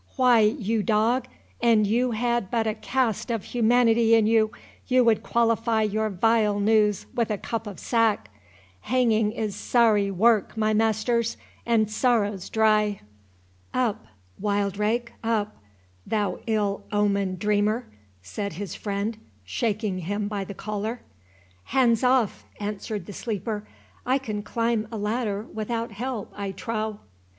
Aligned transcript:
—Why, 0.17 0.39
you 0.39 0.81
dog, 0.81 1.27
an 1.61 1.85
you 1.85 2.09
had 2.09 2.49
but 2.49 2.65
a 2.65 2.73
cast 2.73 3.29
of 3.29 3.43
humanity 3.43 4.15
in 4.15 4.25
you, 4.25 4.51
you 4.87 5.03
would 5.03 5.21
qualify 5.21 5.83
your 5.83 6.09
vile 6.09 6.59
news 6.59 7.05
with 7.13 7.29
a 7.29 7.37
cup 7.37 7.67
of 7.67 7.77
sack;—hanging 7.79 9.31
is 9.31 9.55
sorry 9.55 10.09
work, 10.09 10.57
my 10.57 10.73
masters—and 10.73 11.91
sorrow's 11.91 12.49
dry." 12.49 13.01
"Up, 13.75 14.07
Wildrake—up, 14.39 15.55
thou 16.07 16.39
ill 16.47 16.83
omened 16.91 17.37
dreamer," 17.37 17.85
said 18.23 18.53
his 18.53 18.73
friend, 18.73 19.19
shaking 19.43 19.99
him 19.99 20.27
by 20.27 20.43
the 20.43 20.55
collar. 20.55 21.01
"Hands 21.65 22.03
off!" 22.03 22.43
answered 22.59 23.05
the 23.05 23.13
sleeper.—"I 23.13 24.17
can 24.17 24.41
climb 24.41 24.87
a 24.91 24.97
ladder 24.97 25.43
without 25.43 25.91
help, 25.91 26.33
I 26.35 26.49
trow." 26.53 27.01